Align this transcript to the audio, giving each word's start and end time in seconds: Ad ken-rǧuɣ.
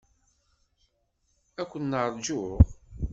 Ad 1.61 1.67
ken-rǧuɣ. 1.69 2.51